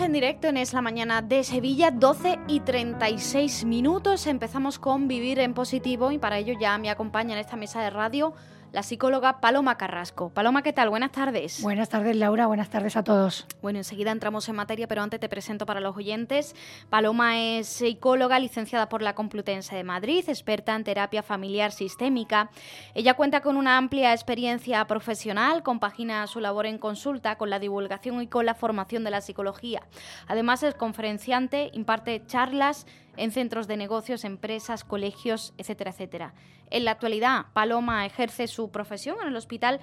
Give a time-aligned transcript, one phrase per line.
[0.00, 4.26] En directo en Es la Mañana de Sevilla, 12 y 36 minutos.
[4.26, 7.90] Empezamos con Vivir en Positivo y para ello ya me acompaña en esta mesa de
[7.90, 8.32] radio
[8.72, 10.30] la psicóloga Paloma Carrasco.
[10.30, 10.88] Paloma, ¿qué tal?
[10.88, 11.62] Buenas tardes.
[11.62, 12.46] Buenas tardes, Laura.
[12.46, 13.46] Buenas tardes a todos.
[13.60, 16.56] Bueno, enseguida entramos en materia, pero antes te presento para los oyentes.
[16.88, 22.50] Paloma es psicóloga, licenciada por la Complutense de Madrid, experta en terapia familiar sistémica.
[22.94, 28.22] Ella cuenta con una amplia experiencia profesional, compagina su labor en consulta con la divulgación
[28.22, 29.82] y con la formación de la psicología.
[30.28, 36.34] Además es conferenciante, imparte charlas en centros de negocios, empresas, colegios, etcétera, etcétera.
[36.70, 39.80] En la actualidad, Paloma ejerce su profesión en el Hospital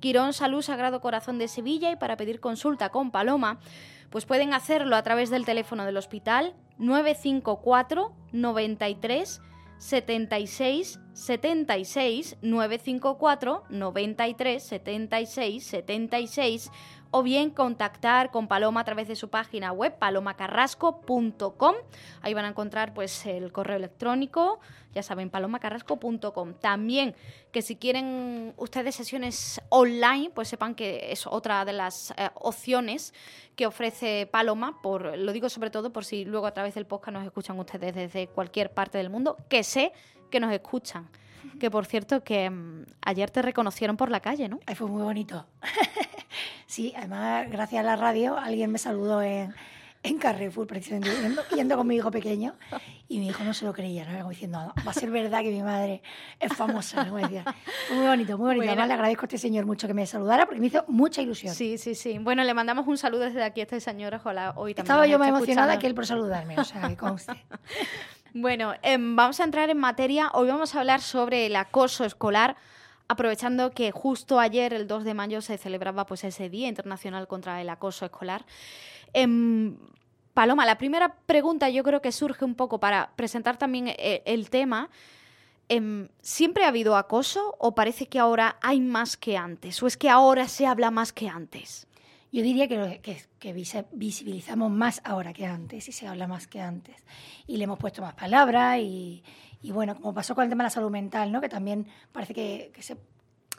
[0.00, 3.58] Quirón Salud Sagrado Corazón de Sevilla y para pedir consulta con Paloma,
[4.10, 9.42] pues pueden hacerlo a través del teléfono del hospital 954 93
[9.78, 16.70] 76 76 954 93 76 76
[17.10, 21.74] o bien contactar con Paloma a través de su página web palomacarrasco.com.
[22.20, 24.60] Ahí van a encontrar pues el correo electrónico,
[24.94, 26.54] ya saben, palomacarrasco.com.
[26.54, 27.16] También
[27.50, 33.14] que si quieren ustedes sesiones online, pues sepan que es otra de las eh, opciones
[33.56, 37.14] que ofrece Paloma, por, lo digo sobre todo por si luego a través del podcast
[37.14, 39.92] nos escuchan ustedes desde cualquier parte del mundo, que sé
[40.28, 41.08] que nos escuchan.
[41.60, 44.60] Que por cierto, que mm, ayer te reconocieron por la calle, ¿no?
[44.66, 45.46] Ay, fue muy bonito.
[46.66, 49.54] sí, además, gracias a la radio, alguien me saludó en,
[50.02, 51.10] en Carrefour, precisamente,
[51.54, 52.54] yendo, con mi hijo pequeño,
[53.08, 54.16] y mi hijo no se lo creía, ¿no?
[54.18, 56.02] Como diciendo, va a ser verdad que mi madre
[56.38, 57.16] es famosa, ¿no?
[57.16, 57.44] Decía,
[57.90, 58.66] muy bonito, muy bonito.
[58.68, 61.54] Además, le agradezco a este señor mucho que me saludara, porque me hizo mucha ilusión.
[61.54, 62.18] Sí, sí, sí.
[62.18, 64.92] Bueno, le mandamos un saludo desde aquí a este señor, ojalá hoy también.
[64.92, 67.32] Estaba yo más emocionada que él por saludarme, o sea, que conste.
[68.40, 70.30] Bueno, em, vamos a entrar en materia.
[70.32, 72.56] Hoy vamos a hablar sobre el acoso escolar,
[73.08, 77.60] aprovechando que justo ayer, el 2 de mayo, se celebraba pues, ese Día Internacional contra
[77.60, 78.46] el Acoso Escolar.
[79.12, 79.76] Em,
[80.34, 84.50] Paloma, la primera pregunta yo creo que surge un poco para presentar también eh, el,
[84.50, 84.88] tema.
[85.68, 89.82] Em, ¿Siempre ha habido acoso o parece que ahora hay más que antes?
[89.82, 91.88] ¿O es que ahora se habla más que antes?
[92.30, 93.20] Yo diría que, que,
[93.92, 96.96] visibilizamos más ahora que antes y se habla más que antes.
[97.46, 99.22] Y le hemos puesto más palabras y,
[99.62, 101.40] bueno, como pasó con el tema de la salud mental, ¿no?
[101.40, 102.96] que también parece que, se,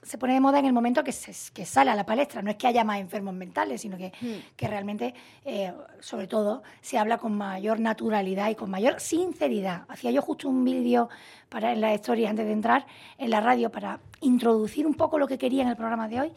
[0.03, 2.41] se, pone de moda en el momento que, se, que sale a la palestra.
[2.41, 4.55] No es que haya más enfermos mentales, sino que, hmm.
[4.57, 5.13] que realmente,
[5.45, 9.85] eh, sobre todo, se habla con mayor naturalidad y con mayor sinceridad.
[9.87, 11.09] Hacía yo justo un vídeo
[11.47, 12.85] para en la historia antes de entrar
[13.17, 16.33] en la radio para introducir un poco lo que quería en el programa de hoy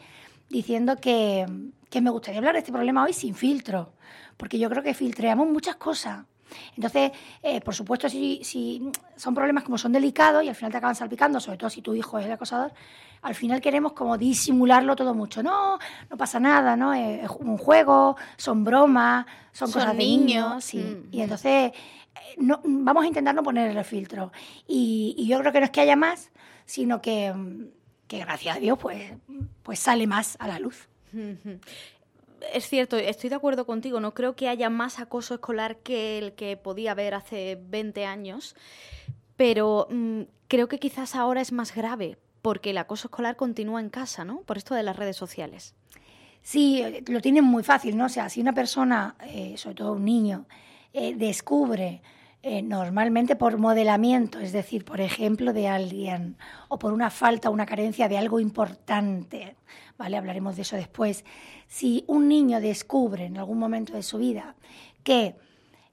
[0.49, 1.45] diciendo que,
[2.01, 3.93] me gustaría hablar de este problema hoy sin filtro,
[4.37, 6.25] porque yo creo que filtreamos muchas cosas.
[6.75, 7.11] Entonces,
[7.41, 10.95] eh, por supuesto, si, si, son problemas como son delicados y al final te acaban
[10.95, 12.71] salpicando, sobre todo si tu hijo es el acosador,
[13.23, 15.41] al final queremos como disimularlo todo mucho.
[15.41, 16.93] No, no pasa nada, ¿no?
[16.93, 20.63] Es, un juego, son bromas, son, cosas de niños.
[20.63, 20.79] sí.
[20.79, 21.21] Mm, y mm.
[21.21, 24.31] entonces, eh, no, vamos a intentar no ponerle filtro.
[24.67, 26.31] Y, y yo creo que no es que haya más,
[26.65, 27.33] sino que
[28.13, 29.11] que gracias a Dios pues,
[29.63, 30.87] pues sale más a la luz.
[32.53, 36.33] Es cierto, estoy de acuerdo contigo, no creo que haya más acoso escolar que el
[36.33, 38.55] que podía haber hace 20 años,
[39.35, 43.89] pero mm, creo que quizás ahora es más grave porque el acoso escolar continúa en
[43.89, 44.41] casa, ¿no?
[44.41, 45.73] Por esto de las redes sociales.
[46.41, 48.05] Sí, lo tienen muy fácil, ¿no?
[48.05, 50.45] O sea, si una persona, eh, sobre todo un niño,
[50.91, 52.01] eh, descubre
[52.45, 56.35] eh, normalmente por modelamiento, es decir, por ejemplo de alguien
[56.67, 59.55] o por una falta o una carencia de algo importante,
[59.97, 60.17] ¿vale?
[60.17, 61.23] Hablaremos de eso después.
[61.67, 64.57] Si un niño descubre en algún momento de su vida
[65.03, 65.37] que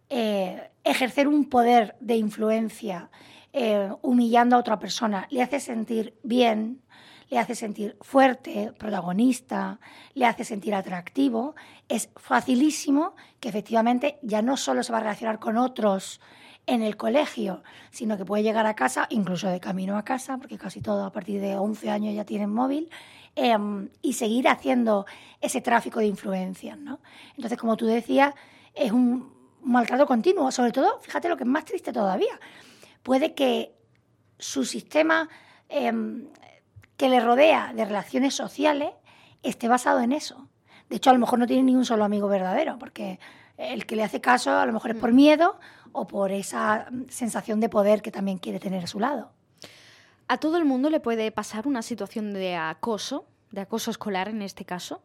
[0.08, 3.12] eh, ejercer un poder de influencia
[3.52, 6.82] eh, humillando a otra persona le hace sentir bien,
[7.30, 9.78] le hace sentir fuerte, protagonista,
[10.14, 11.54] le hace sentir atractivo,
[11.88, 16.20] es facilísimo que efectivamente ya no solo se va a relacionar con otros
[16.66, 20.58] en el colegio, sino que puede llegar a casa, incluso de camino a casa, porque
[20.58, 22.90] casi todo a partir de 11 años ya tienen móvil,
[23.36, 25.06] em, y seguir haciendo
[25.40, 26.78] ese tráfico de influencias.
[26.78, 27.00] ¿no?
[27.36, 28.34] Entonces, como tú decías,
[28.74, 29.32] es un
[29.62, 32.38] maltrato continuo, sobre todo, fíjate lo que es más triste todavía,
[33.04, 33.72] puede que
[34.36, 35.28] su sistema...
[35.68, 36.26] Em,
[37.00, 38.90] que le rodea de relaciones sociales
[39.42, 40.48] esté basado en eso.
[40.90, 43.18] De hecho, a lo mejor no tiene ni un solo amigo verdadero, porque
[43.56, 45.58] el que le hace caso a lo mejor es por miedo
[45.92, 49.32] o por esa sensación de poder que también quiere tener a su lado.
[50.28, 54.42] ¿A todo el mundo le puede pasar una situación de acoso, de acoso escolar en
[54.42, 55.00] este caso?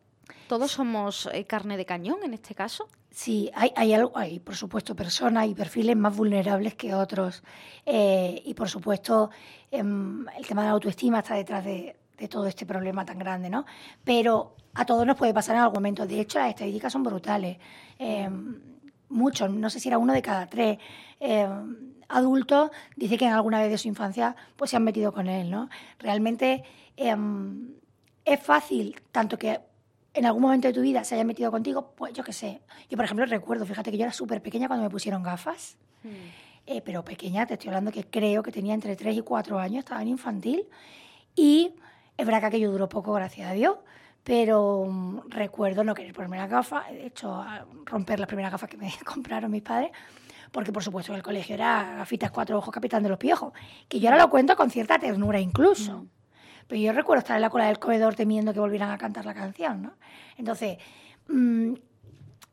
[0.48, 2.88] ¿Todos somos eh, carne de cañón en este caso?
[3.10, 7.44] Sí, hay, hay, algo, hay por supuesto personas y perfiles más vulnerables que otros.
[7.86, 9.32] Eh, y por supuesto
[9.72, 13.50] em, el tema de la autoestima está detrás de, de, todo este problema tan grande,
[13.50, 13.66] ¿no?
[14.04, 16.06] Pero a todos nos puede pasar en algún momento.
[16.06, 17.58] De hecho, las estadísticas son brutales.
[17.98, 18.60] Em,
[19.10, 20.78] muchos, no sé si era uno de cada tres
[21.20, 25.28] em, adultos, dice que en alguna vez de su infancia pues se han metido con
[25.28, 25.70] él, ¿no?
[26.00, 26.64] Realmente
[26.96, 29.60] es fácil, tanto que
[30.16, 32.62] en algún momento de tu vida se haya metido contigo, pues yo qué sé.
[32.90, 36.10] Yo, por ejemplo, recuerdo, fíjate que yo era súper pequeña cuando me pusieron gafas, hmm.
[36.68, 39.80] eh, pero pequeña, te estoy hablando que creo que tenía entre 3 y 4 años,
[39.80, 40.68] estaba en infantil,
[41.36, 41.74] y
[42.18, 43.78] es verdad que aquello duró poco, gracias a Dios,
[44.24, 47.46] pero mm, recuerdo no querer ponerme las gafas, de hecho,
[47.84, 49.92] romper las primeras gafas que me compraron mis padres,
[50.52, 53.52] porque por supuesto en el colegio era gafitas cuatro ojos capitán de los piojos,
[53.90, 56.00] que yo ahora lo cuento con cierta ternura incluso.
[56.00, 56.15] Hmm.
[56.68, 59.34] Pero yo recuerdo estar en la cola del comedor temiendo que volvieran a cantar la
[59.34, 59.94] canción, ¿no?
[60.38, 60.78] Entonces,
[61.28, 61.74] mm,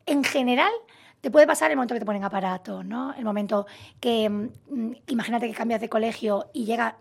[0.07, 0.73] en general,
[1.21, 3.15] te puede pasar el momento que te ponen aparatos, ¿no?
[3.15, 3.67] El momento
[4.01, 6.97] que, mm, imagínate que cambias de colegio y llega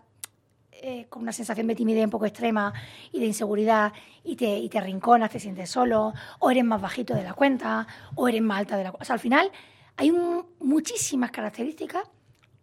[0.84, 2.72] eh, con una sensación de timidez un poco extrema
[3.12, 3.92] y de inseguridad
[4.24, 7.86] y te, y te rinconas, te sientes solo, o eres más bajito de la cuenta,
[8.16, 9.02] o eres más alta de la cuenta.
[9.02, 9.52] O sea, al final
[9.96, 10.12] hay
[10.58, 12.02] muchísimas características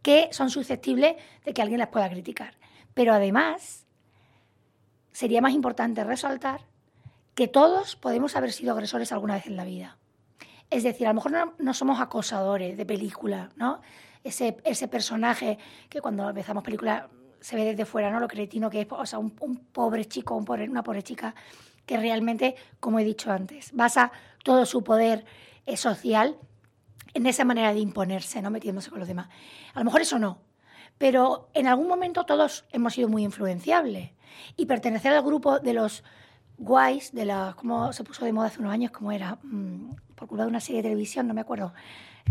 [0.01, 1.15] que son susceptibles
[1.45, 2.55] de que alguien las pueda criticar.
[2.93, 3.85] Pero además,
[5.19, 6.62] sería más importante resaltar
[7.36, 9.98] que todos podemos haber sido agresores alguna vez en la vida.
[10.69, 13.81] Es decir, a lo mejor no, somos acosadores de película, ¿no?
[14.24, 14.54] Ese,
[14.88, 15.57] personaje
[15.89, 17.10] que cuando empezamos película
[17.42, 18.21] se ve desde fuera, ¿no?
[18.21, 19.31] Lo cretino que es, o sea, un,
[19.74, 21.36] pobre chico, una pobre chica
[21.86, 24.13] que realmente, como he dicho antes, basa
[24.45, 25.25] todo su poder
[25.66, 26.38] eh, social
[27.13, 28.51] en esa manera de imponerse, ¿no?
[28.51, 29.27] Metiéndose con los demás.
[29.74, 30.39] A lo mejor eso no,
[30.99, 34.11] pero en algún momento todos hemos sido muy influenciables
[34.55, 36.03] y pertenecer al grupo de los
[36.59, 40.27] guays, de la, como se puso de moda hace unos años, como era, mm, por
[40.27, 41.73] culpa de una serie de televisión, no me acuerdo,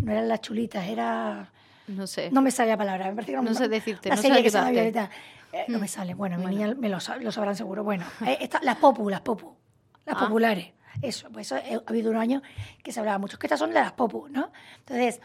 [0.01, 1.51] no eran las chulitas, era...
[1.89, 2.31] No sé.
[2.31, 4.51] No me sale la palabra, me parece que no, no sé decirte, no serie que
[4.51, 5.11] se llama Violeta.
[5.55, 5.81] Eh, no mm.
[5.81, 7.83] me sale, bueno, mi niña me lo, lo, sabrán seguro.
[7.83, 9.57] Bueno, eh, las popu, las popu,
[10.05, 10.21] las ah.
[10.27, 10.73] populares.
[11.01, 12.43] Eso, pues eso, eh, ha habido un año
[12.83, 14.53] que se hablaba mucho, que estas son de las popu, ¿no?
[14.81, 15.21] Entonces,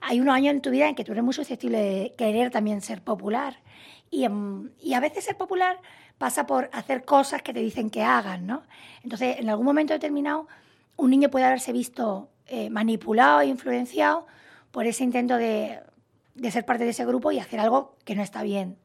[0.00, 2.80] hay unos años en tu vida en que tú eres muy susceptible de querer también
[2.80, 3.58] ser popular.
[4.10, 5.80] Y, a veces ser popular
[6.18, 8.62] pasa por hacer cosas que te dicen que hagan, ¿no?
[9.02, 10.46] Entonces, en algún momento determinado,
[10.96, 14.26] un niño puede haberse visto eh, manipulado e influenciado
[14.70, 15.80] por ese intento de,
[16.34, 18.78] de ser parte de ese grupo y hacer algo que no está bien.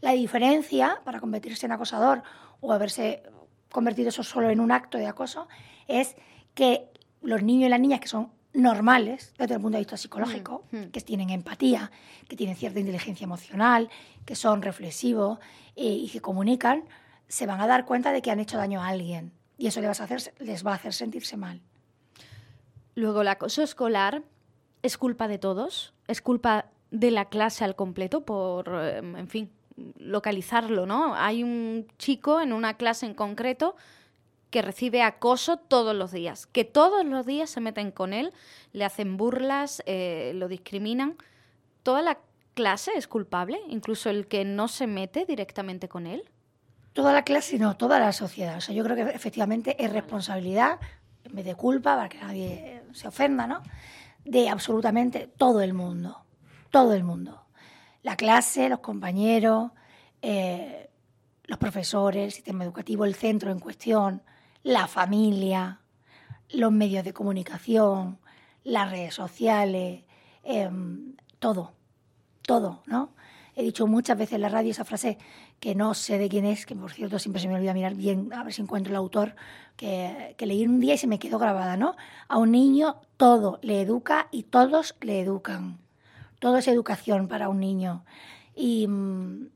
[0.00, 2.22] La diferencia para convertirse en acosador
[2.60, 3.22] o haberse
[3.70, 5.48] convertido eso solo en un acto de acoso
[5.88, 6.16] es
[6.54, 6.88] que
[7.22, 10.76] los niños y las niñas que son normales desde el punto de vista psicológico, mm,
[10.76, 10.90] mm.
[10.90, 11.90] que tienen empatía,
[12.28, 13.88] que tienen cierta inteligencia emocional,
[14.24, 15.38] que son reflexivos
[15.76, 16.84] eh, y que comunican,
[17.28, 19.88] se van a dar cuenta de que han hecho daño a alguien y eso les
[19.88, 21.60] va a hacer, les va a hacer sentirse mal.
[22.94, 24.22] Luego, el acoso escolar
[24.82, 29.50] es culpa de todos, es culpa de la clase al completo por, eh, en fin,
[29.96, 31.14] localizarlo, ¿no?
[31.14, 33.76] Hay un chico en una clase en concreto
[34.50, 38.32] que recibe acoso todos los días, que todos los días se meten con él,
[38.72, 41.16] le hacen burlas, eh, lo discriminan.
[41.82, 42.18] ¿Toda la
[42.54, 43.60] clase es culpable?
[43.68, 46.24] ¿Incluso el que no se mete directamente con él?
[46.92, 48.56] Toda la clase no, toda la sociedad.
[48.58, 50.80] O sea, yo creo que efectivamente es responsabilidad,
[51.24, 53.62] en vez de culpa, para que nadie se ofenda, ¿no?
[54.24, 56.24] De absolutamente todo el mundo.
[56.70, 57.46] Todo el mundo.
[58.02, 59.70] La clase, los compañeros,
[60.22, 60.90] eh,
[61.44, 64.22] los profesores, el sistema educativo, el centro en cuestión,
[64.62, 65.80] la familia,
[66.50, 68.18] los medios de comunicación,
[68.64, 70.04] las redes sociales,
[70.42, 71.72] em, todo,
[72.42, 73.10] todo, ¿no?
[73.56, 75.18] He dicho muchas veces en la radio esa frase
[75.58, 78.32] que no sé de quién es, que por cierto siempre se me olvida mirar bien,
[78.32, 79.34] a ver si encuentro el autor,
[79.76, 81.96] que, que leí un día y se me quedó grabada, ¿no?
[82.28, 85.78] A un niño todo le educa y todos le educan.
[86.38, 88.04] Todo es educación para un niño.
[88.54, 89.50] Y, mm,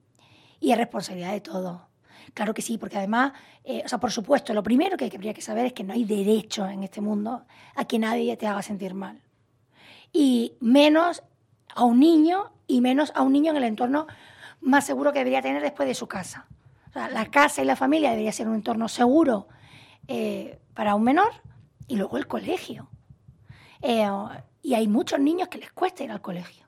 [0.61, 1.89] y es responsabilidad de todo.
[2.33, 3.33] Claro que sí, porque además,
[3.65, 6.05] eh, o sea, por supuesto, lo primero que habría que saber es que no hay
[6.05, 9.21] derecho en este mundo a que nadie te haga sentir mal.
[10.13, 11.23] Y menos
[11.75, 14.07] a un niño y menos a un niño en el entorno
[14.61, 16.47] más seguro que debería tener después de su casa.
[16.89, 19.49] O sea, la casa y la familia debería ser un entorno seguro
[20.09, 21.33] eh, para un menor
[21.87, 22.89] y luego el colegio.
[23.83, 24.09] Eh,
[24.63, 26.64] y hay muchos niños que les cuesta ir al colegio.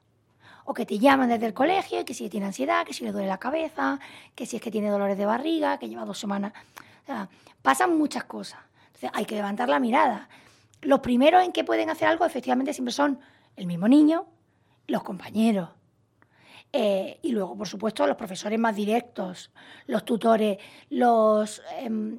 [0.67, 3.29] O que te llaman desde el colegio, que si tiene ansiedad, que si le duele
[3.29, 3.99] la cabeza,
[4.35, 6.53] que si es que tiene dolores de barriga, que lleva dos semanas.
[7.05, 7.29] O sea,
[7.63, 8.59] pasan muchas cosas.
[8.87, 10.29] Entonces hay que levantar la mirada.
[10.83, 13.21] Los primeros en que pueden hacer algo efectivamente siempre son
[13.55, 14.27] el mismo niño,
[14.89, 15.71] los compañeros.
[16.73, 19.53] Eh, y luego, por supuesto, los profesores más directos,
[19.87, 20.59] los tutores,
[20.91, 22.19] los, em,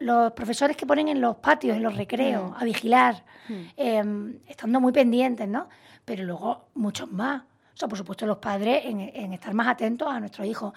[0.00, 2.54] los profesores que ponen en los patios, en los recreos, mm.
[2.54, 3.54] a vigilar, mm.
[3.76, 5.68] em, estando muy pendientes, ¿no?
[6.04, 7.42] Pero luego muchos más.
[7.42, 10.74] O sea, por supuesto, los padres en, estar más atentos a nuestros hijos.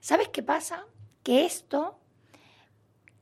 [0.00, 0.84] ¿Sabes qué pasa?
[1.22, 1.98] Que esto,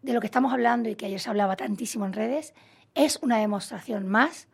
[0.03, 2.55] de lo que estamos hablando y que ayer se hablaba tantísimo en redes,
[2.95, 4.49] es una demostración más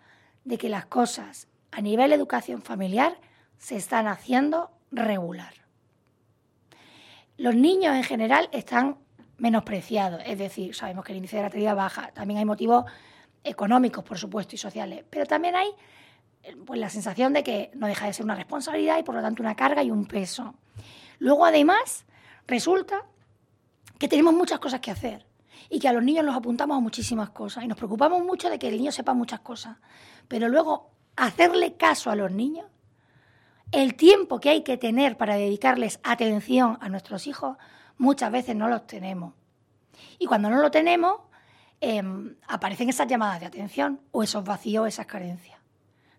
[0.45, 3.19] de que las cosas a nivel educación familiar
[3.59, 5.54] se están haciendo regular.
[7.37, 8.99] Los niños en general están
[9.38, 12.85] menospreciados, es decir, sabemos que el índice de natalidad baja, también hay motivos
[13.42, 15.69] económicos, por supuesto, y sociales, pero también hay
[16.66, 19.42] pues, la sensación de que no deja de ser una responsabilidad y por lo tanto
[19.42, 20.54] una carga y un peso.
[21.18, 22.04] Luego, además,
[22.47, 23.04] resulta
[23.99, 25.26] que tenemos muchas cosas que hacer
[25.68, 28.59] y que a los niños los apuntamos a muchísimas cosas y nos preocupamos mucho de
[28.59, 29.76] que el niño sepa muchas cosas,
[30.26, 32.66] pero luego hacerle caso a los niños,
[33.73, 37.56] el tiempo que hay que tener para dedicarles atención a nuestros hijos,
[37.99, 39.35] muchas veces no los tenemos.
[40.18, 41.20] Y cuando no lo tenemos,
[41.80, 45.59] em, aparecen esas llamadas de atención o esos vacíos, esas carencias.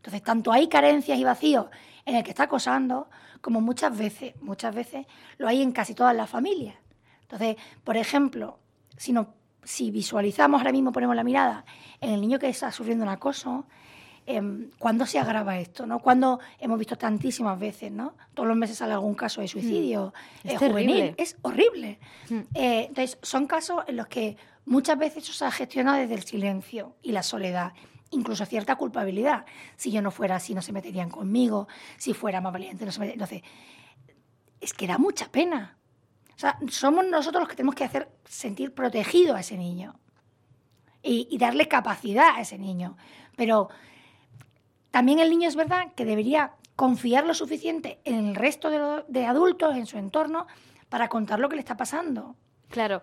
[0.02, 1.68] Entonces, tanto hay carencias y vacíos
[2.06, 3.08] en el que está acosando,
[3.40, 5.06] como muchas veces, muchas veces
[5.38, 6.76] lo hay en casi todas las familias.
[7.22, 8.58] Entonces, por ejemplo,
[8.98, 9.14] si
[9.64, 11.66] si visualizamos ahora mismo, ponemos la mirada
[12.00, 13.66] en el niño que está sufriendo un acoso,
[14.26, 14.42] eh,
[14.80, 15.86] ¿cuándo se agrava esto?
[15.86, 16.00] ¿no?
[16.00, 18.16] Cuando hemos visto tantísimas veces, ¿no?
[18.34, 20.48] Todos los meses sale algún caso de suicidio mm.
[20.48, 21.16] es juvenil.
[21.16, 22.00] Es horrible.
[22.28, 22.40] Mm.
[22.56, 26.24] Eh, entonces, son casos en los que muchas veces eso se ha gestionado desde el
[26.24, 27.74] silencio y la soledad
[28.12, 29.46] incluso cierta culpabilidad.
[29.76, 31.68] Si yo no fuera así, no se meterían conmigo.
[31.98, 33.24] Si fuera más valiente, no se meterían.
[33.24, 33.50] Entonces,
[34.60, 35.78] es que da mucha pena.
[36.36, 40.00] O sea, somos nosotros los que tenemos que hacer sentir protegido a ese niño
[41.04, 42.98] y, darle capacidad a ese niño.
[43.36, 43.70] Pero
[44.92, 49.76] también el niño es verdad que debería confiar lo suficiente en el resto de, adultos,
[49.76, 50.48] en su entorno,
[50.90, 52.36] para contar lo que le está pasando.
[52.70, 53.02] Claro.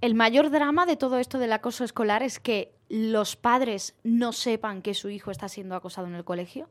[0.00, 4.82] El, mayor drama de todo esto del acoso escolar es que los padres no sepan
[4.82, 6.68] que su hijo está siendo acosado en el colegio.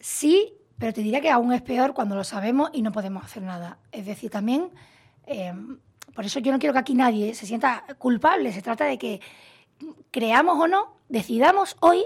[0.00, 3.42] Sí, pero te diría que aún es peor cuando lo sabemos y no podemos hacer
[3.42, 3.78] nada.
[3.92, 4.70] Es decir, también,
[5.26, 5.52] eh,
[6.14, 8.52] por eso yo no quiero que aquí nadie se sienta culpable.
[8.52, 9.20] Se trata de que
[10.10, 12.04] creamos o no, decidamos hoy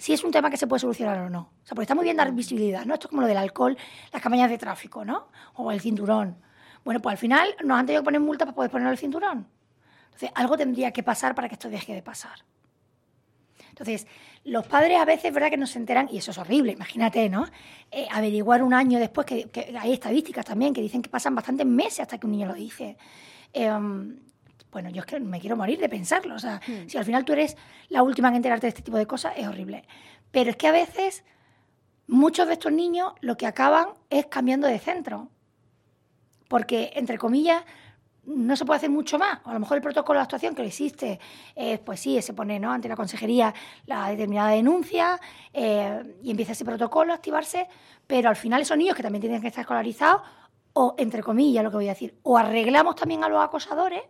[0.00, 1.40] si es un tema que se puede solucionar o no.
[1.62, 2.94] O sea, porque está muy bien dar visibilidad, ¿no?
[2.94, 3.76] Esto es como lo del alcohol,
[4.12, 5.28] las campañas de tráfico, ¿no?
[5.54, 6.38] O el cinturón.
[6.84, 9.46] Bueno, pues al final nos han tenido que poner multas para poder poner el cinturón.
[10.06, 12.44] Entonces, algo tendría que pasar para que esto deje de pasar.
[13.68, 14.06] Entonces,
[14.44, 17.46] los padres a veces, ¿verdad?, que no se enteran, y eso es horrible, imagínate, ¿no?
[17.90, 22.00] Eh, averiguar un año después, que, hay estadísticas también que dicen que pasan bastantes meses
[22.00, 22.96] hasta que un niño lo dice.
[23.52, 24.18] Em,
[24.70, 26.34] bueno, yo es que me quiero morir de pensarlo.
[26.34, 26.88] O sea, hmm.
[26.88, 27.56] si al final tú eres
[27.88, 29.84] la última en enterarte de este tipo de cosas, es horrible.
[30.30, 31.24] Pero es que a veces
[32.06, 35.28] muchos de estos niños lo que acaban es cambiando de centro.
[36.50, 37.62] Porque, entre comillas,
[38.24, 39.38] no se puede hacer mucho más.
[39.44, 41.20] A lo mejor el protocolo de actuación que existe,
[41.84, 42.72] pues sí, se pone ¿no?
[42.72, 43.54] ante la consejería
[43.86, 45.20] la determinada denuncia
[45.52, 47.68] eh, y empieza ese protocolo a activarse,
[48.04, 50.22] pero al final esos niños que también tienen que estar escolarizados,
[50.72, 54.02] o entre comillas lo que voy a decir, o arreglamos también a los acosadores,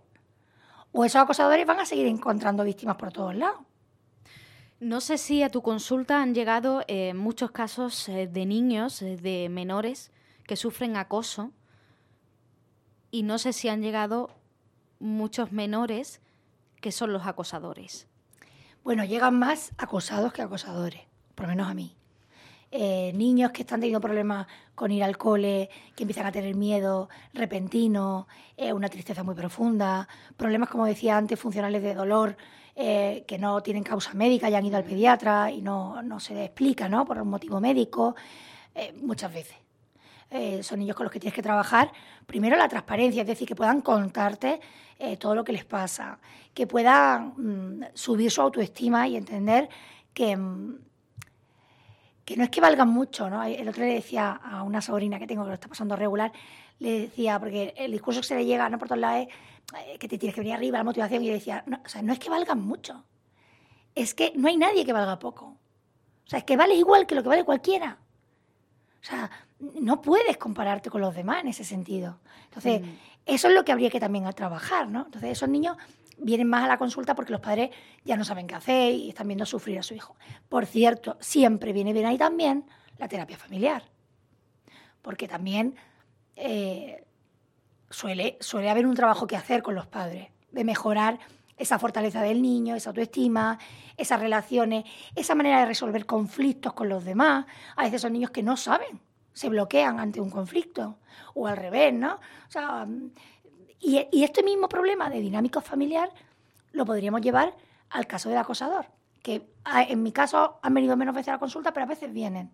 [0.92, 3.60] o esos acosadores van a seguir encontrando víctimas por todos lados.
[4.80, 9.48] No sé si a tu consulta han llegado eh, muchos casos eh, de niños, de
[9.50, 10.10] menores,
[10.46, 11.52] que sufren acoso
[13.10, 14.30] y no sé si han llegado
[14.98, 16.20] muchos menores
[16.80, 18.06] que son los acosadores.
[18.82, 21.02] Bueno, llegan más acosados que acosadores,
[21.34, 21.96] por lo menos a mí.
[22.72, 27.08] Eh, niños que están teniendo problemas con ir al cole, que empiezan a tener miedo
[27.34, 32.36] repentino, eh, una tristeza muy profunda, problemas, como decía antes, funcionales de dolor,
[32.76, 36.44] eh, que no tienen causa médica y han ido al pediatra y no, no se
[36.44, 37.04] explica ¿no?
[37.04, 38.14] por un motivo médico,
[39.02, 39.59] muchas veces.
[40.30, 41.90] Eh, son niños con los que tienes que trabajar,
[42.24, 44.60] primero la transparencia, es decir, que puedan contarte
[44.96, 46.20] eh, todo lo que les pasa,
[46.54, 49.68] que puedan mm, subir su autoestima y entender
[50.14, 50.78] que, mm,
[52.24, 53.28] que no es que valgan mucho.
[53.28, 53.42] ¿no?
[53.42, 56.30] El otro le decía a una sobrina que tengo que lo está pasando regular,
[56.78, 58.78] le decía, porque el discurso que se le llega ¿no?
[58.78, 59.34] por todos lados es
[59.94, 62.02] eh, que te tienes que venir arriba, la motivación, y le decía, no, o sea,
[62.02, 63.04] no es que valgan mucho,
[63.96, 65.56] es que no hay nadie que valga poco.
[66.24, 67.98] O sea, es que vales igual que lo que vale cualquiera.
[69.00, 69.28] O sea,
[69.60, 72.18] no puedes compararte con los demás en ese sentido.
[72.44, 72.84] Entonces, mm.
[73.26, 75.04] eso es lo que habría que también trabajar, ¿no?
[75.04, 75.76] Entonces, esos niños
[76.18, 77.70] vienen más a la consulta porque los padres
[78.04, 80.16] ya no saben qué hacer y están viendo sufrir a su hijo.
[80.48, 82.64] Por cierto, siempre viene bien ahí también
[82.98, 83.84] la terapia familiar,
[85.02, 85.74] porque también
[86.36, 87.04] eh,
[87.88, 91.18] suele, suele haber un trabajo que hacer con los padres, de mejorar
[91.56, 93.58] esa fortaleza del niño, esa autoestima,
[93.96, 97.46] esas relaciones, esa manera de resolver conflictos con los demás.
[97.76, 99.00] A veces son niños que no saben,
[99.40, 100.98] se bloquean ante un conflicto,
[101.32, 102.16] o al revés, ¿no?
[102.16, 102.86] O sea,
[103.80, 106.10] y, este mismo problema de dinámico familiar
[106.72, 107.56] lo podríamos llevar
[107.88, 108.84] al caso del acosador,
[109.22, 109.48] que
[109.88, 112.50] en mi caso han venido menos veces a la consulta, pero a veces vienen.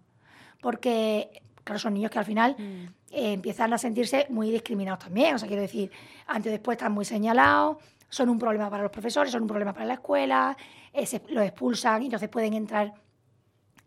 [0.61, 2.85] Porque, claro, son niños que al final mm.
[3.11, 5.35] eh, empiezan a sentirse muy discriminados también.
[5.35, 5.91] O sea, quiero decir,
[6.29, 7.79] antes o después están muy señalados,
[8.11, 10.57] son un problema para los profesores, son un problema para la escuela,
[10.93, 12.95] eh, los expulsan y entonces pueden entrar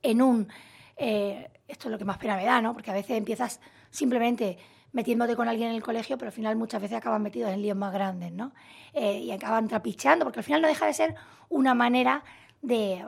[0.01, 0.49] en un...
[0.97, 2.73] Eh, esto es lo que más pena me da, ¿no?
[2.73, 3.59] Porque a veces empiezas
[3.89, 4.57] simplemente
[4.91, 7.77] metiéndote con alguien en el colegio, pero al final muchas veces acaban metidos en líos
[7.77, 8.51] más grandes, ¿no?
[8.93, 11.15] Eh, y acaban trapicheando, porque al final no deja de ser
[11.47, 12.23] una manera
[12.61, 13.05] de,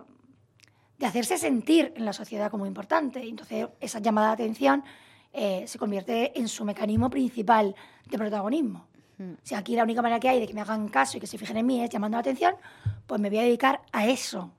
[0.99, 3.27] de hacerse sentir en la sociedad como importante.
[3.27, 4.83] Entonces, esa llamada de atención
[5.33, 7.75] eh, se convierte en su mecanismo principal
[8.05, 8.85] de protagonismo.
[9.17, 9.33] Mm.
[9.41, 11.37] Si aquí la única manera que hay de que me hagan caso y que se
[11.37, 12.55] fijen en mí es llamando la atención,
[13.07, 14.51] pues me voy a dedicar a eso,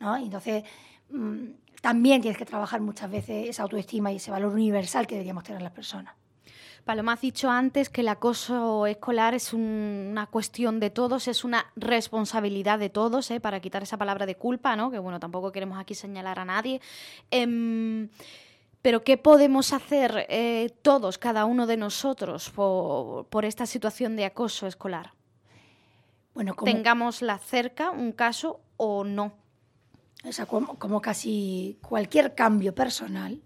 [0.00, 0.18] ¿no?
[0.18, 0.64] Y entonces...
[1.10, 5.44] Mm, también tienes que trabajar muchas veces esa autoestima y ese valor universal que deberíamos
[5.44, 6.14] tener las personas.
[6.84, 11.66] Paloma, has dicho antes que el acoso escolar es una cuestión de todos, es una
[11.76, 13.40] responsabilidad de todos, ¿eh?
[13.40, 14.90] para quitar esa palabra de culpa, ¿no?
[14.90, 16.80] que bueno, tampoco queremos aquí señalar a nadie.
[17.30, 18.08] Em,
[18.80, 24.66] pero ¿qué podemos hacer eh, todos, cada uno de nosotros, por, esta situación de acoso
[24.66, 25.12] escolar?
[26.32, 26.72] Bueno, como...
[26.72, 29.34] Tengámosla cerca, un caso o no.
[30.28, 33.40] O sea, como, casi cualquier cambio personal,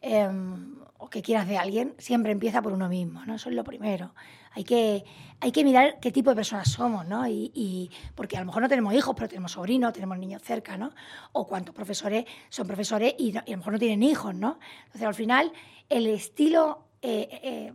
[0.00, 3.34] em, o que quieras de alguien, siempre empieza por uno mismo, ¿no?
[3.34, 4.14] Eso es lo primero.
[4.52, 5.04] Hay que,
[5.40, 7.26] hay que mirar qué tipo de personas somos, ¿no?
[7.28, 10.92] Y, porque a lo mejor no tenemos hijos, pero tenemos sobrinos, tenemos niños cerca, ¿no?
[11.32, 14.58] O cuántos profesores son profesores y, a lo mejor no tienen hijos, ¿no?
[14.86, 15.52] Entonces, al final,
[15.88, 17.72] el estilo eh, eh,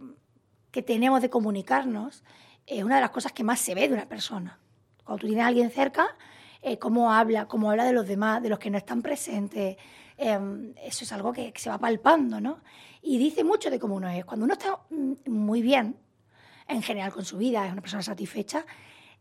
[0.72, 2.24] que tenemos de comunicarnos
[2.66, 4.60] es una de las cosas que más se ve de una persona.
[5.04, 6.16] Cuando tú tienes a alguien cerca,
[6.62, 9.78] eh, cómo habla, cómo habla de los demás, de los que no están presentes,
[10.18, 12.60] em, eso es algo que, que se va palpando, ¿no?
[13.02, 14.26] y dice mucho de cómo uno es.
[14.26, 15.96] Cuando uno está mm, muy bien,
[16.68, 18.66] en general con su vida, es una persona satisfecha,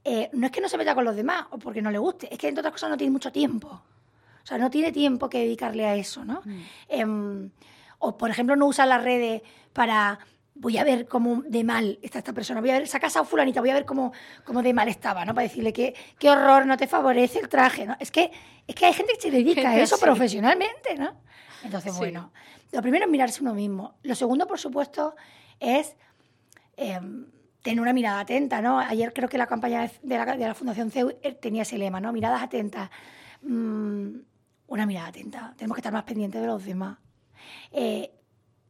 [0.05, 2.33] eh, no es que no se meta con los demás o porque no le guste,
[2.33, 3.68] es que entre otras cosas no tiene mucho tiempo.
[3.68, 6.42] O sea, no tiene tiempo que dedicarle a eso, ¿no?
[6.44, 6.61] Mm.
[6.88, 7.51] Em,
[7.98, 10.18] o, por ejemplo, no usa las redes para
[10.58, 13.24] voy a ver cómo de mal está esta persona, voy a ver, se ha casado
[13.24, 14.12] fulanita, voy a ver cómo,
[14.44, 15.34] cómo de mal estaba, ¿no?
[15.34, 17.96] Para decirle que qué horror, no te favorece el traje, ¿no?
[18.00, 18.30] Es que,
[18.66, 21.14] es que hay gente que se dedica a eso profesionalmente, ¿no?
[21.62, 22.32] Entonces, bueno,
[22.72, 23.94] lo primero es mirarse uno mismo.
[24.02, 25.14] Lo segundo, por supuesto,
[25.60, 25.96] es
[26.76, 27.26] em,
[27.62, 28.78] tener una mirada atenta, ¿no?
[28.78, 32.00] Ayer creo que la campaña de la, de la Fundación CEU eh, tenía ese lema,
[32.00, 32.12] ¿no?
[32.12, 32.90] Miradas atentas.
[33.42, 34.18] Mm,
[34.66, 35.54] una mirada atenta.
[35.56, 36.98] Tenemos que estar más pendientes de los demás.
[37.72, 38.12] Eh,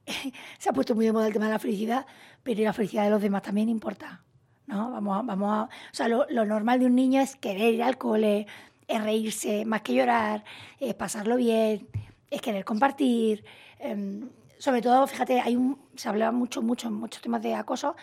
[0.58, 2.06] se ha puesto muy de moda el tema de la felicidad,
[2.42, 4.22] pero la felicidad de los demás también importa.
[4.66, 4.90] ¿no?
[4.90, 7.82] Vamos a, vamos a, o sea, lo, lo, normal de un niño es querer ir
[7.82, 8.46] al cole,
[8.86, 10.44] es reírse más que llorar,
[10.78, 11.88] es pasarlo bien,
[12.30, 13.44] es querer compartir.
[13.78, 17.96] Em, sobre todo, fíjate, hay un, se habla mucho, mucho, muchos temas de acoso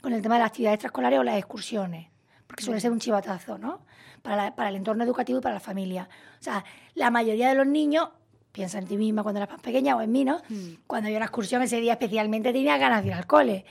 [0.00, 2.08] con el tema de las actividades extraescolares o las excursiones,
[2.46, 3.80] porque suele ser un chivatazo, ¿no?
[4.22, 6.08] Para, para el entorno educativo y para la familia.
[6.40, 8.08] O sea, la mayoría de los niños
[8.52, 10.38] piensa en ti misma cuando eras más pequeña o en mí, ¿no?
[10.48, 10.74] Mm.
[10.86, 13.64] Cuando había una excursión ese día especialmente tenía ganas de ir al cole.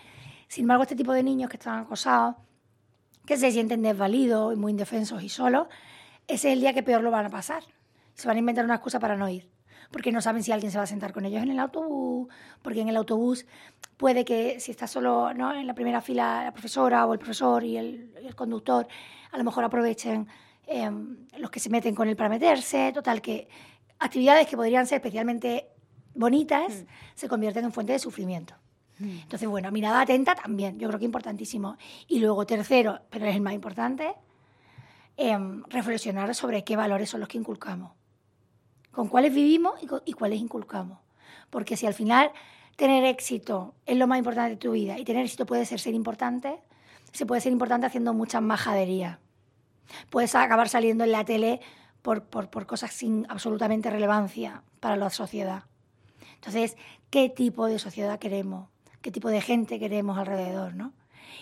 [0.47, 2.35] Sin embargo, este tipo de niños que están acosados,
[3.25, 5.67] que se sienten desvalidos y muy indefensos y solos,
[6.27, 7.63] ese es el día que peor lo van a pasar.
[8.15, 9.49] Se van a inventar una excusa para no ir
[9.91, 12.27] porque no saben si alguien se va a sentar con ellos en el autobús,
[12.61, 13.45] porque en el autobús
[13.97, 15.53] puede que si está solo ¿no?
[15.53, 18.87] en la primera fila la profesora o el profesor y el, conductor,
[19.31, 20.27] a lo mejor aprovechen
[20.67, 23.47] em, los que se meten con él para meterse, total que
[23.99, 25.69] actividades que podrían ser especialmente
[26.15, 26.85] bonitas mm.
[27.15, 28.55] se convierten en fuente de sufrimiento.
[28.99, 29.19] Mm.
[29.21, 31.77] Entonces, bueno, mirada atenta también, yo creo que importantísimo.
[32.07, 34.15] Y luego, tercero, pero es el más importante,
[35.17, 37.91] em, reflexionar sobre qué valores son los que inculcamos
[38.91, 40.99] con cuáles vivimos y, cuáles inculcamos.
[41.49, 42.31] Porque si al final
[42.75, 45.93] tener éxito es lo más importante de tu vida y tener éxito puede ser ser
[45.93, 46.59] importante,
[47.11, 49.19] se puede ser importante haciendo muchas majaderías.
[50.09, 51.61] Puedes acabar saliendo en la tele
[52.01, 55.63] por, por, cosas sin absolutamente relevancia para la sociedad.
[56.35, 56.77] Entonces,
[57.09, 58.69] ¿qué tipo de sociedad queremos?
[59.01, 60.73] ¿Qué tipo de gente queremos alrededor?
[60.75, 60.93] ¿no?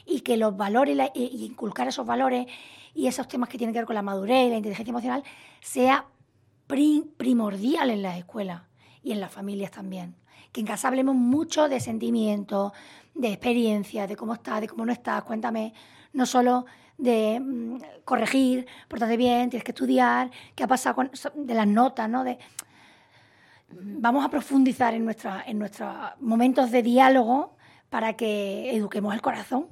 [0.05, 2.47] Y que los valores y, inculcar esos valores
[2.93, 5.23] y esos temas que tienen que ver con la madurez y la inteligencia emocional
[5.61, 6.05] sea
[6.65, 8.63] primordial en las escuelas
[9.03, 10.15] y en las familias también.
[10.51, 12.71] que en casa hablemos mucho de sentimientos,
[13.13, 15.73] de experiencia, de cómo estás, de cómo no estás, cuéntame,
[16.13, 16.65] no solo
[16.97, 22.09] de mm, corregir, portate bien, tienes que estudiar, qué ha pasado con, de las notas,
[22.09, 22.23] ¿no?
[22.23, 22.37] De,
[23.69, 27.55] vamos a profundizar en, nuestra, en nuestros momentos de diálogo
[27.89, 29.67] para que eduquemos el corazón.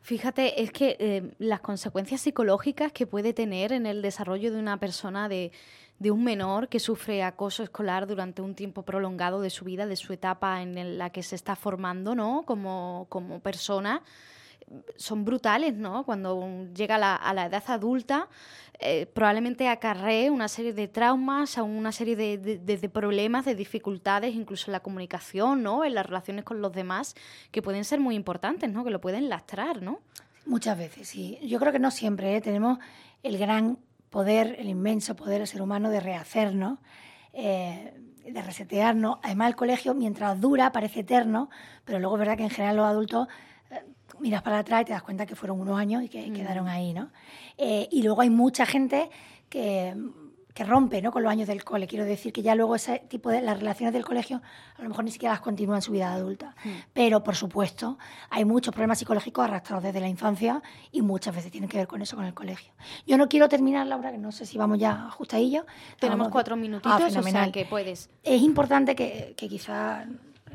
[0.00, 4.78] Fíjate, es que eh, las consecuencias psicológicas que puede tener en el desarrollo de una
[4.78, 5.50] persona de,
[5.98, 9.96] de un menor que sufre acoso escolar durante un tiempo prolongado de su vida, de
[9.96, 12.42] su etapa en la que se está formando, ¿no?
[12.44, 14.02] Como, como persona,
[14.96, 16.04] son brutales, ¿no?
[16.04, 18.28] Cuando llega a la edad adulta,
[18.80, 24.72] eh, probablemente acarree una serie de traumas, una serie de, problemas, de dificultades, incluso en
[24.72, 25.84] la comunicación, ¿no?
[25.84, 27.14] En las relaciones con los demás,
[27.52, 28.84] que pueden ser muy importantes, ¿no?
[28.84, 30.00] Que lo pueden lastrar, ¿no?
[30.44, 31.38] Muchas veces, sí.
[31.42, 32.40] Yo creo que no siempre, ¿eh?
[32.40, 32.78] Tenemos
[33.22, 33.78] el gran
[34.10, 36.80] poder, el inmenso poder del ser humano de rehacernos,
[37.32, 37.94] eh,
[38.26, 39.18] de resetearnos.
[39.22, 41.48] Además, el colegio, mientras dura, parece eterno,
[41.84, 43.28] pero luego es verdad que en general los adultos
[44.20, 46.34] miras para atrás y te das cuenta que fueron unos años y que mm.
[46.34, 47.10] quedaron ahí, ¿no?
[47.58, 49.10] Eh, y luego hay mucha gente
[49.48, 49.94] que,
[50.52, 51.12] que, rompe ¿no?
[51.12, 51.86] con los años del cole.
[51.86, 54.42] Quiero decir que ya luego ese tipo de las relaciones del colegio
[54.76, 56.54] a lo mejor ni siquiera las continúan en su vida adulta.
[56.64, 56.68] Mm.
[56.92, 57.98] Pero, por supuesto,
[58.30, 62.02] hay muchos problemas psicológicos arrastrados desde la infancia y muchas veces tienen que ver con
[62.02, 62.72] eso, con el colegio.
[63.06, 65.66] Yo no quiero terminar, Laura, que no sé si vamos ya ajustadillo.
[65.98, 68.10] Tenemos cuatro minutitos, ah, o sea que puedes.
[68.22, 70.06] Es importante que, que quizá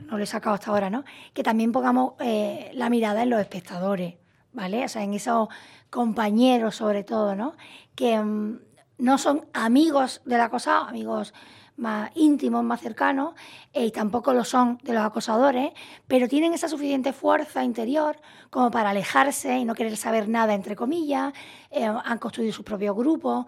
[0.07, 1.03] no lo he sacado hasta ahora, ¿no?
[1.33, 4.15] Que también pongamos eh, la mirada en los espectadores,
[4.53, 4.85] ¿vale?
[4.85, 5.49] O sea, en esos
[5.89, 7.55] compañeros sobre todo, ¿no?
[7.95, 8.59] Que mm,
[8.99, 11.33] no son amigos del acosado, amigos
[11.77, 13.35] más íntimos, más cercanos,
[13.73, 15.71] eh, y tampoco lo son de los acosadores,
[16.07, 18.17] pero tienen esa suficiente fuerza interior
[18.49, 21.33] como para alejarse y no querer saber nada, entre comillas,
[21.71, 23.45] eh, han construido sus propios grupos.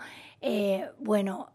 [0.99, 1.49] bueno,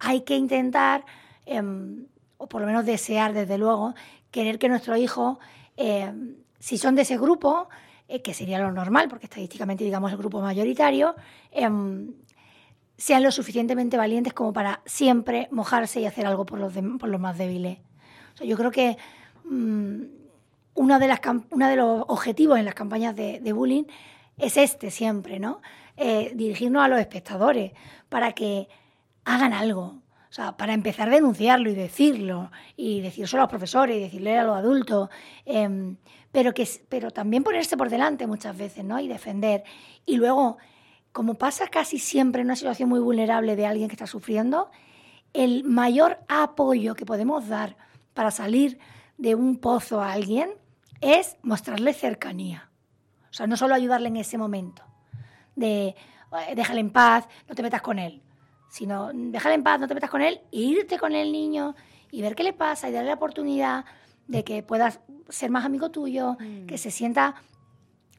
[0.00, 1.04] hay que intentar
[1.46, 2.06] em,
[2.42, 3.94] o por lo menos desear, desde luego,
[4.32, 5.38] querer que nuestros hijos,
[5.76, 6.12] eh,
[6.58, 7.68] si son de ese grupo,
[8.08, 11.14] eh, que sería lo normal, porque estadísticamente, digamos, el grupo mayoritario,
[11.52, 12.14] em,
[12.96, 17.20] sean lo suficientemente valientes como para siempre mojarse y hacer algo por los, por los
[17.20, 17.78] más débiles.
[18.44, 18.96] yo creo que
[19.44, 20.02] mm,
[20.74, 23.84] uno, de las, de los objetivos en las campañas de, bullying
[24.36, 25.60] es este siempre, ¿no?
[25.96, 27.72] Eh, dirigirnos a los espectadores
[28.08, 28.68] para que
[29.24, 30.01] hagan algo,
[30.32, 34.38] o sea, para empezar a denunciarlo y decirlo, y decírselo a los profesores, y decirle
[34.38, 35.10] a los adultos,
[35.44, 35.98] em,
[36.32, 38.98] pero, que, pero también ponerse por delante muchas veces, ¿no?
[38.98, 39.62] Y defender.
[40.06, 40.56] Y luego,
[41.12, 44.70] como pasa casi siempre en una situación muy vulnerable de alguien que está sufriendo,
[45.34, 47.76] el mayor apoyo que podemos dar
[48.14, 48.78] para salir
[49.18, 50.54] de un pozo a alguien
[51.02, 52.70] es mostrarle cercanía.
[53.30, 54.82] O sea, no solo ayudarle en ese momento,
[55.56, 55.94] de
[56.56, 58.22] déjale en paz, no te metas con él
[58.72, 61.74] sino dejarle en paz, no te metas con él, irte con el niño
[62.10, 63.84] y ver qué le pasa y darle la oportunidad
[64.28, 66.64] de que puedas ser más amigo tuyo, mm.
[66.64, 67.34] que se sienta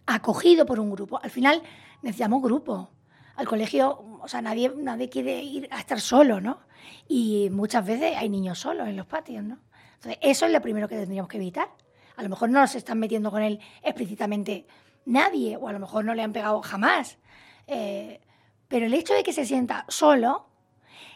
[0.06, 1.20] acogido por un grupo.
[1.24, 1.64] Al final
[2.04, 2.92] necesitamos grupo.
[3.36, 6.60] Al colegio, o sea, nadie, nadie quiere ir a estar solo, ¿no?
[7.08, 9.58] Y muchas veces hay niños solos en los patios, ¿no?
[9.96, 11.70] Entonces, eso es lo primero que tendríamos que evitar.
[12.16, 14.68] A lo mejor no nos están metiendo con él explícitamente
[15.06, 17.18] nadie, o a lo mejor no le han pegado jamás.
[17.66, 18.22] Eh,
[18.68, 20.46] pero el hecho de que se sienta solo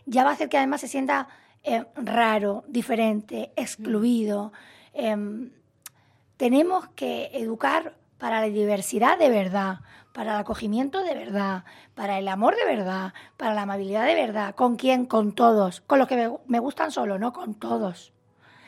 [0.05, 1.27] ya va a hacer que además se sienta
[1.63, 4.53] eh, raro, diferente, excluido.
[4.93, 5.51] Em,
[6.38, 9.79] tenemos que educar para la diversidad de verdad,
[10.13, 14.55] para el acogimiento de verdad, para el amor de verdad, para la amabilidad de verdad.
[14.55, 15.05] ¿Con quién?
[15.05, 15.81] Con todos.
[15.81, 18.13] Con los que me, gustan solo, no con todos.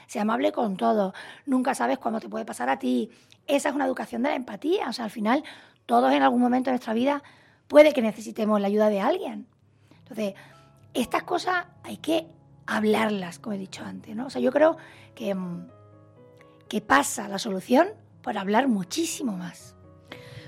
[0.08, 1.14] Sea amable con todos.
[1.46, 3.10] Nunca sabes cuándo te puede pasar a ti.
[3.48, 4.90] Esa es una educación de la empatía.
[4.90, 5.44] O sea, al final,
[5.86, 7.24] todos en algún momento de nuestra vida
[7.70, 9.48] puede que necesitemos la ayuda de alguien.
[10.00, 10.34] Entonces,
[10.94, 12.28] estas cosas hay que
[12.66, 14.26] hablarlas, como he dicho antes, ¿no?
[14.26, 14.76] O sea, yo creo
[15.16, 15.68] que, mm,
[16.68, 17.88] que pasa la solución
[18.22, 19.76] por hablar muchísimo más.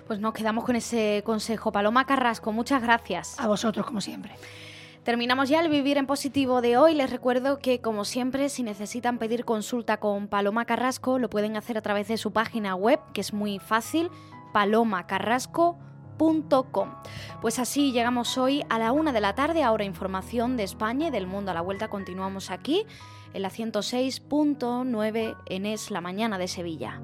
[0.08, 1.72] Pues nos quedamos con ese consejo.
[1.72, 3.40] Paloma Carrasco, muchas gracias.
[3.40, 4.34] A vosotros, como siempre.
[5.04, 6.96] Terminamos ya el Vivir en Positivo de hoy.
[6.96, 11.78] Les recuerdo que, como siempre, si necesitan pedir consulta con Paloma Carrasco, lo pueden hacer
[11.78, 14.10] a través de su página web, que es muy fácil,
[14.54, 15.91] palomacarrasco.com
[17.42, 19.64] pues así llegamos hoy a la una de la tarde.
[19.64, 21.90] Ahora información de España y del mundo a la vuelta.
[21.90, 22.86] Continuamos aquí
[23.34, 27.02] en la 106.9 en Es la Mañana de Sevilla.